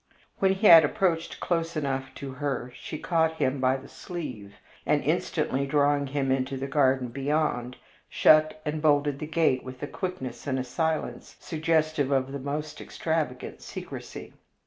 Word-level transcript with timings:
When 0.39 0.53
he 0.53 0.65
had 0.65 0.83
approached 0.83 1.39
close 1.39 1.77
enough 1.77 2.11
to 2.15 2.31
her 2.31 2.73
she 2.73 2.97
caught 2.97 3.33
him 3.33 3.59
by 3.59 3.77
the 3.77 3.87
sleeve, 3.87 4.55
and, 4.83 5.03
instantly 5.03 5.67
drawing 5.67 6.07
him 6.07 6.31
into 6.31 6.57
the 6.57 6.65
garden 6.65 7.09
beyond, 7.09 7.77
shut 8.09 8.59
and 8.65 8.81
bolted 8.81 9.19
the 9.19 9.27
gate 9.27 9.63
with 9.63 9.83
a 9.83 9.87
quickness 9.87 10.47
and 10.47 10.57
a 10.57 10.63
silence 10.63 11.35
suggestive 11.39 12.09
of 12.11 12.31
the 12.31 12.39
most 12.39 12.81
extravagant 12.81 13.61
secrecy. 13.61 14.33